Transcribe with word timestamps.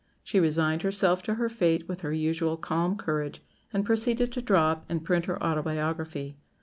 She 0.23 0.39
resigned 0.39 0.81
herself 0.81 1.21
to 1.21 1.35
her 1.35 1.47
fate 1.47 1.87
with 1.87 2.01
her 2.01 2.11
usual 2.11 2.57
calm 2.57 2.97
courage, 2.97 3.39
and 3.71 3.85
proceeded 3.85 4.31
to 4.31 4.41
draw 4.41 4.71
up 4.71 4.85
and 4.89 5.03
print 5.05 5.25
her 5.25 5.37
autobiography. 5.43 6.37